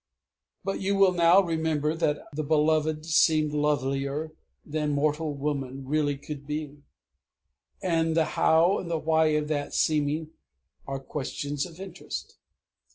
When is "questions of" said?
10.99-11.79